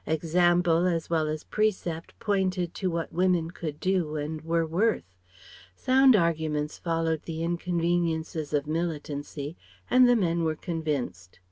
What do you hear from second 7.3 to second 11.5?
inconveniences of militancy, and the men were convinced.